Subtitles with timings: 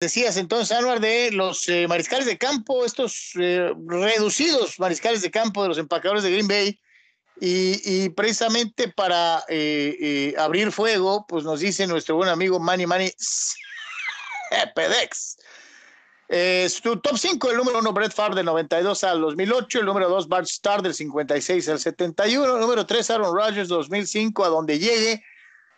[0.00, 5.62] decías entonces, Álvaro, de los eh, mariscales de campo, estos eh, reducidos mariscales de campo
[5.62, 6.80] de los empacadores de Green Bay,
[7.40, 13.12] y, precisamente para eh, abrir fuego, pues nos dice nuestro buen amigo Manny Manny
[14.74, 15.36] Pedex.
[16.68, 20.26] su top 5, el número 1, Brett Favre del 92 al 2008, el número 2,
[20.26, 25.22] Bart Starr del 56 al 71, el número 3, Aaron Rodgers 2005 a donde llegue,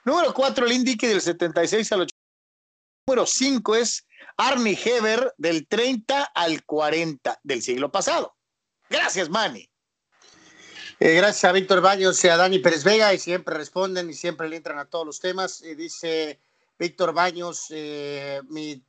[0.06, 2.09] número 4, Lynn Dickey del 76 al 80,
[3.10, 4.06] número 5 es
[4.36, 8.36] Arnie Heber del 30 al 40 del siglo pasado.
[8.88, 9.68] Gracias, Manny.
[11.00, 14.48] Eh, gracias a Víctor Baños y a Dani Pérez Vega, y siempre responden y siempre
[14.48, 15.60] le entran a todos los temas.
[15.60, 16.38] Y dice
[16.78, 18.80] Víctor Baños, eh, mi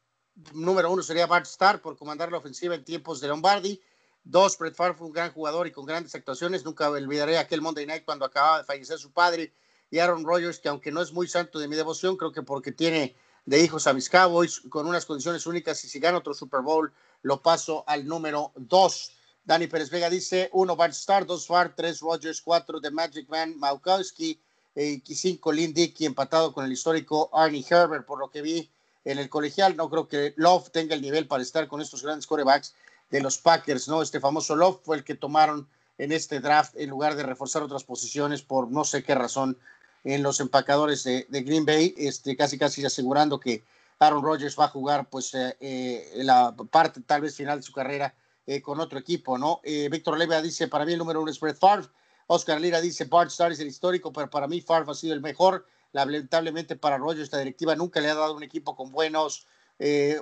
[0.54, 3.82] número uno sería Bart Starr por comandar la ofensiva en tiempos de Lombardi.
[4.24, 6.64] Dos, Brett Favre fue un gran jugador y con grandes actuaciones.
[6.64, 9.52] Nunca olvidaré aquel Monday Night cuando acababa de fallecer su padre
[9.90, 12.72] y Aaron Rodgers, que aunque no es muy santo de mi devoción, creo que porque
[12.72, 13.16] tiene
[13.46, 16.94] de hijos a mis Cowboys con unas condiciones únicas y si gana otro Super Bowl
[17.22, 19.12] lo paso al número dos.
[19.44, 23.58] Dani Pérez Vega dice uno Bart Star, dos Far, tres Rogers, cuatro The Magic Man
[23.58, 24.40] Maukowski
[24.76, 28.72] y cinco Lynn Dickey empatado con el histórico Arnie Herbert por lo que vi
[29.04, 29.76] en el colegial.
[29.76, 32.76] No creo que Love tenga el nivel para estar con estos grandes corebacks
[33.10, 34.02] de los Packers, ¿no?
[34.02, 37.84] Este famoso Love fue el que tomaron en este draft en lugar de reforzar otras
[37.84, 39.58] posiciones por no sé qué razón
[40.04, 43.64] en los empacadores de, Green Bay, este, casi casi asegurando que
[44.00, 47.72] Aaron Rodgers va a jugar pues eh, eh, la parte tal vez final de su
[47.72, 48.16] carrera
[48.48, 49.62] eh, con otro equipo, ¿no?
[49.64, 51.88] Víctor Leva dice, para mí el número uno es Brett Favre,
[52.26, 55.22] Oscar Lira dice, Bart Starr es el histórico, pero para mí Favre ha sido el
[55.22, 59.46] mejor, lamentablemente para Rodgers esta directiva nunca le ha dado un equipo con buenos,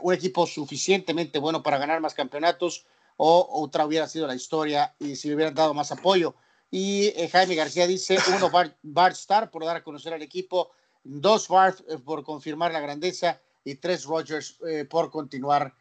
[0.02, 5.16] un equipo suficientemente bueno para ganar más campeonatos, o otra hubiera sido la historia y
[5.16, 6.36] si le hubieran dado más apoyo.
[6.72, 8.52] Y eh, Jaime García dice, uno,
[8.84, 10.72] Bart, Star por dar a conocer al equipo,
[11.04, 15.74] dos, Bart eh, por confirmar la grandeza y tres, Rogers eh, por continuar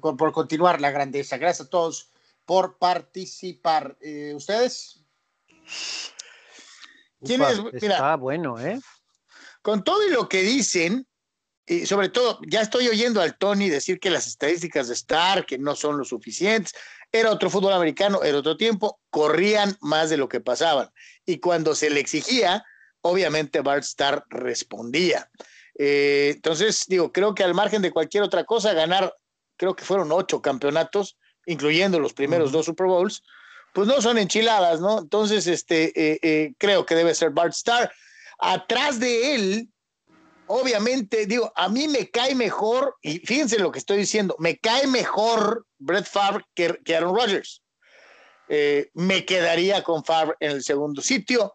[0.00, 1.36] por continuar la grandeza.
[1.36, 2.12] Gracias a todos
[2.46, 3.94] por participar.
[4.34, 5.04] ¿Ustedes?
[7.22, 7.60] ¿Quién es?
[7.74, 8.80] Está bueno, ¿eh?
[9.60, 11.06] Con todo y lo que dicen,
[11.66, 15.58] y sobre todo, ya estoy oyendo al Tony decir que las estadísticas de Star, que
[15.58, 16.72] no son lo suficientes.
[17.12, 20.90] Era otro fútbol americano, era otro tiempo, corrían más de lo que pasaban.
[21.24, 22.64] Y cuando se le exigía,
[23.00, 25.30] obviamente Bart Starr respondía.
[25.78, 29.14] Eh, entonces, digo, creo que al margen de cualquier otra cosa, ganar,
[29.56, 31.16] creo que fueron ocho campeonatos,
[31.46, 33.22] incluyendo los primeros dos Super Bowls,
[33.72, 35.00] pues no son enchiladas, ¿no?
[35.00, 37.92] Entonces, este, eh, eh, creo que debe ser Bart Starr.
[38.38, 39.68] Atrás de él,
[40.46, 44.86] obviamente, digo, a mí me cae mejor, y fíjense lo que estoy diciendo, me cae
[44.86, 47.62] mejor Brett Favre que, Aaron Rodgers.
[48.48, 51.54] Eh, me quedaría con Favre en el segundo sitio.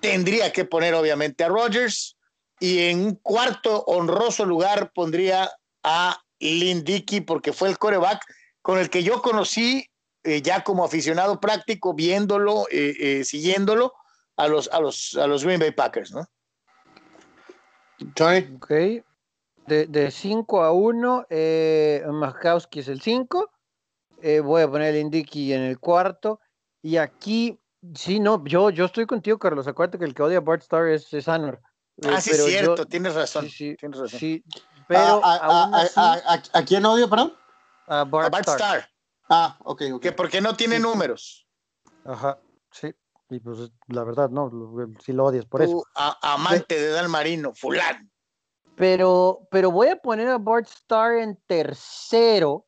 [0.00, 2.16] Tendría que poner, obviamente, a Rodgers.
[2.60, 5.50] Y en un cuarto honroso lugar pondría
[5.82, 8.22] a Lynn Dickey, porque fue el coreback
[8.62, 9.86] con el que yo conocí
[10.22, 13.92] eh, ya como aficionado práctico, viéndolo, eh, siguiéndolo
[14.36, 16.26] a los, a, los, a los Green Bay Packers, ¿no?
[18.56, 18.70] Ok.
[19.66, 22.04] De 5 a 1, eh,
[22.72, 23.50] es el 5.
[24.20, 26.40] Eh, voy a poner el Indiki en el cuarto.
[26.82, 27.58] Y aquí,
[27.94, 29.66] sí, no, yo, yo estoy contigo, Carlos.
[29.66, 31.60] Acuérdate que el que odia a Bart Starr es, es Anor.
[32.02, 33.48] Eh, ah, sí, es cierto, tienes razón.
[33.48, 34.18] Sí, tienes razón.
[34.18, 34.44] Sí,
[34.88, 37.34] pero a, quién odio, perdón?
[37.86, 38.88] A Bart, Starr.
[39.30, 40.02] Ah, ok, ok.
[40.02, 41.46] Que porque no tiene números.
[42.04, 42.38] Ajá,
[42.70, 42.94] sí.
[43.30, 44.50] Y pues la verdad, no,
[45.02, 45.84] si lo odias por eso.
[45.94, 48.10] amante de Dan Marino, fulán.
[48.76, 52.66] Pero, pero voy a poner a Bart Starr en tercero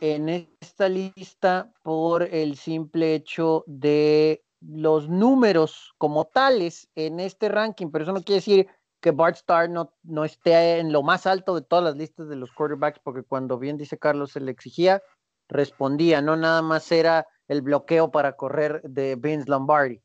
[0.00, 7.88] en esta lista por el simple hecho de los números como tales en este ranking,
[7.90, 8.68] pero eso no quiere decir
[9.00, 12.36] que Bart Starr no, no esté en lo más alto de todas las listas de
[12.36, 15.02] los quarterbacks, porque cuando bien dice Carlos se le exigía,
[15.48, 20.02] respondía, no nada más era el bloqueo para correr de Vince Lombardi.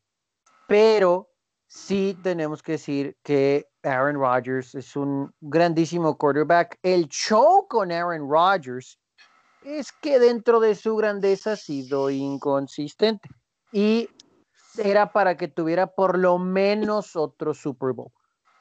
[0.68, 1.31] Pero
[1.66, 6.78] sí tenemos que decir que Aaron Rodgers es un grandísimo quarterback.
[6.84, 9.00] El show con Aaron Rodgers
[9.63, 13.30] es que dentro de su grandeza ha sido inconsistente
[13.72, 14.10] y
[14.77, 18.12] era para que tuviera por lo menos otro Super Bowl.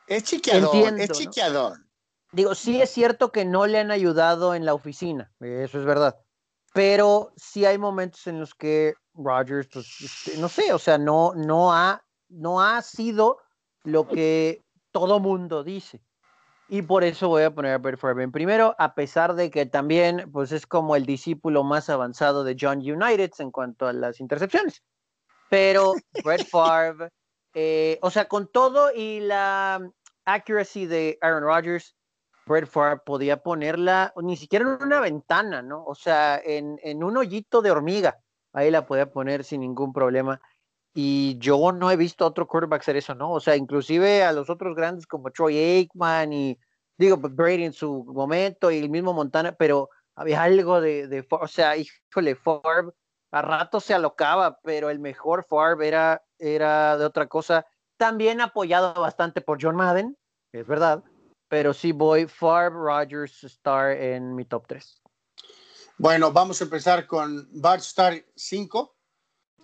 [0.06, 1.84] Es chiquiadón, es chiquiadón.
[2.32, 6.16] Digo, sí es cierto que no le han ayudado en la oficina, eso es verdad
[6.76, 11.32] pero sí hay momentos en los que Rodgers, pues, este, no sé, o sea, no,
[11.34, 13.38] no, ha, no ha sido
[13.82, 14.62] lo que
[14.92, 16.02] todo mundo dice.
[16.68, 19.64] Y por eso voy a poner a Brett Favre en primero, a pesar de que
[19.64, 24.20] también pues es como el discípulo más avanzado de John United en cuanto a las
[24.20, 24.82] intercepciones.
[25.48, 25.94] Pero
[26.24, 27.08] Brett Favre,
[27.54, 29.80] eh, o sea, con todo y la
[30.26, 31.96] accuracy de Aaron Rodgers,
[32.46, 35.84] Brett Favre podía ponerla ni siquiera en una ventana, ¿no?
[35.84, 38.18] O sea, en, en un hoyito de hormiga,
[38.52, 40.40] ahí la podía poner sin ningún problema.
[40.94, 43.32] Y yo no he visto a otro quarterback hacer eso, ¿no?
[43.32, 46.58] O sea, inclusive a los otros grandes como Troy Aikman y,
[46.96, 51.26] digo, pues, Brady en su momento y el mismo Montana, pero había algo de, de
[51.28, 52.92] o sea, híjole, Favre
[53.32, 57.66] a rato se alocaba, pero el mejor Favre era, era de otra cosa.
[57.98, 60.16] También apoyado bastante por John Madden,
[60.52, 61.02] es verdad,
[61.48, 65.02] pero sí voy Favre, Rogers, Star en mi top 3.
[65.98, 68.96] Bueno, vamos a empezar con Bart Star 5.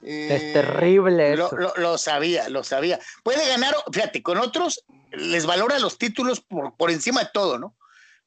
[0.02, 1.50] es eh, terrible eso.
[1.76, 2.98] Lo, sabía, lo sabía.
[3.22, 7.76] Puede ganar, fíjate, con otros les valora los títulos por, por encima de todo, ¿no?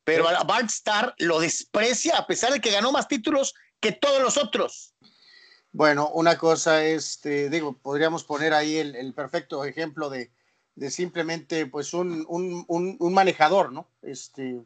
[0.03, 4.21] Pero a Bart Starr lo desprecia a pesar de que ganó más títulos que todos
[4.21, 4.93] los otros.
[5.71, 10.31] Bueno, una cosa es, digo, podríamos poner ahí el, perfecto ejemplo de,
[10.89, 13.87] simplemente, pues, un, un, manejador, ¿no?
[14.01, 14.61] Este,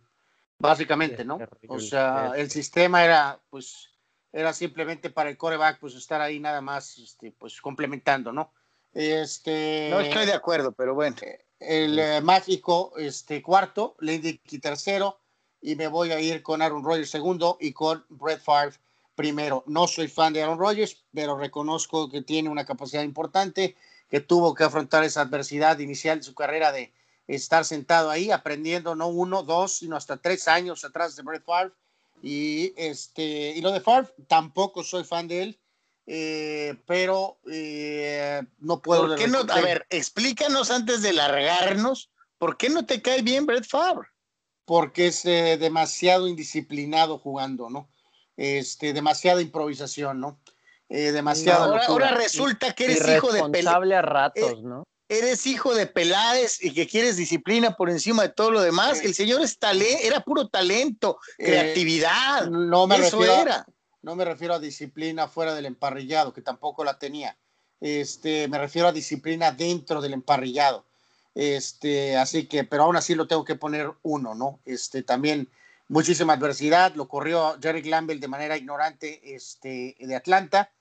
[0.58, 1.40] básicamente, ¿no?
[1.68, 3.90] O sea, el sistema era, pues,
[4.32, 8.52] era simplemente para el coreback, pues, estar ahí nada más, este, pues, complementando, ¿no?
[8.94, 11.16] Este, no estoy de acuerdo, pero bueno.
[11.60, 15.20] El eh, mágico, este, cuarto, Lady tercero,
[15.62, 18.78] y me voy a ir con Aaron Rodgers segundo y con Brett Favre
[19.20, 19.64] primero.
[19.68, 23.76] No soy fan de Aaron Rodgers, pero reconozco que tiene una capacidad importante,
[24.10, 26.94] que tuvo que afrontar esa adversidad inicial de su carrera de
[27.28, 31.74] estar sentado ahí aprendiendo no uno, dos, sino hasta tres años atrás de Brett Favre.
[32.22, 35.60] Y, este, y lo de Favre, tampoco soy fan de él,
[36.06, 39.08] eh, pero eh, no puedo...
[39.08, 39.40] ¿Por qué no?
[39.50, 44.10] A ver, explícanos antes de largarnos, ¿por qué no te cae bien Brett Favre?
[44.70, 47.90] porque es eh, demasiado indisciplinado jugando, ¿no?
[48.38, 50.40] Este, demasiada improvisación, ¿no?
[50.90, 51.76] Eh, demasiado.
[51.76, 53.94] Ahora, resulta que eres hijo de Peláez.
[53.94, 54.84] a ratos, ¿no?
[55.08, 59.02] Eres hijo de Peláez y que quieres disciplina por encima de todo lo demás.
[59.04, 59.58] El señor es
[60.04, 62.48] era puro talento, eh, creatividad.
[62.48, 63.66] no me refiero A,
[64.02, 67.38] no me refiero a disciplina fuera del emparrillado, que tampoco la tenía.
[67.82, 70.86] Este, me refiero a disciplina dentro del emparrillado.
[71.36, 74.60] Este, así que, pero aún así lo tengo que poner uno, ¿no?
[74.66, 75.50] Este, también
[75.88, 80.72] muchísima adversidad, lo corrió Jerry Glanville de manera ignorante, este, de Atlanta.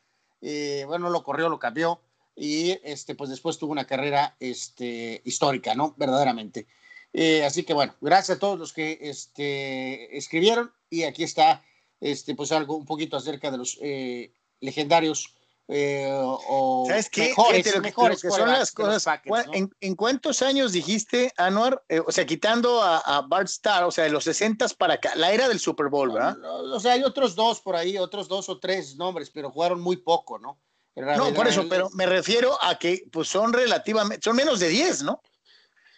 [0.40, 2.00] Eh, bueno, lo corrió, lo cambió
[2.36, 5.94] y este, pues después tuvo una carrera este, histórica, ¿no?
[5.96, 6.66] Verdaderamente.
[7.12, 11.62] Eh, así que bueno, gracias a todos los que este, escribieron y aquí está
[12.00, 15.34] este, pues algo un poquito acerca de los eh, legendarios
[15.70, 17.34] eh, o ¿Sabes qué?
[17.82, 19.20] Mejores, que, son las cosas.
[19.52, 21.84] ¿En, cuántos años dijiste, Anuar?
[21.90, 25.30] Eh, o sea, quitando a, Bart Starr, o sea, de los 60 para acá, la
[25.30, 26.38] era del Super Bowl, ¿verdad?
[26.42, 29.98] o sea, hay otros dos por ahí, otros dos o tres nombres, pero jugaron muy
[29.98, 30.58] poco, ¿no?
[30.96, 35.02] no, por eso, pero me refiero a que pues son relativamente, son menos de 10,
[35.02, 35.22] ¿no?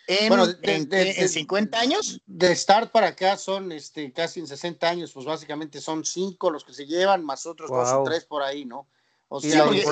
[0.06, 2.20] En, bueno, de, 50 años.
[2.26, 6.64] De start para acá son este, casi en 60 años, pues básicamente son cinco los
[6.64, 8.88] que se llevan, más otros dos o tres por ahí, ¿no?
[9.32, 9.84] O sea, oye,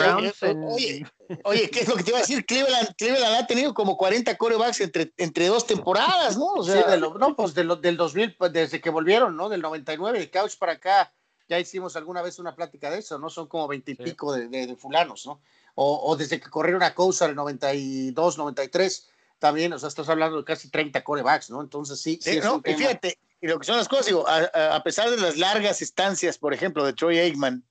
[1.44, 2.44] oye, ¿qué es lo que te iba a decir?
[2.44, 6.54] Cleveland, Cleveland ha tenido como 40 corebacks entre, entre dos temporadas, ¿no?
[6.54, 9.48] O sea, sí, no, pues de del 2000, pues, desde que volvieron, ¿no?
[9.48, 11.14] Del 99, de Couch para acá,
[11.48, 13.30] ya hicimos alguna vez una plática de eso, ¿no?
[13.30, 15.40] Son como 20 y pico de, de, fulanos, ¿no?
[15.76, 19.08] O, o, desde que corrieron a Couch en el 92, 93,
[19.38, 21.60] también, o sea, estás hablando de casi 30 corebacks, ¿no?
[21.60, 22.18] Entonces sí.
[22.20, 25.16] sí, no, y fíjate, y lo que son las cosas, digo, a, a pesar de
[25.16, 27.62] las largas estancias, por ejemplo, de Troy Aikman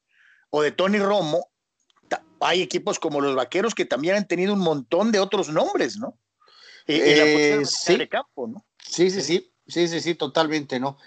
[0.50, 1.50] o de Tony Romo,
[2.40, 6.18] hay equipos como los Vaqueros que también han tenido un montón de otros nombres, ¿no?
[6.88, 8.08] Eh, sí.
[8.08, 8.66] campo, ¿no?
[8.78, 10.98] Sí, sí, sí, sí, sí, sí, totalmente, ¿no?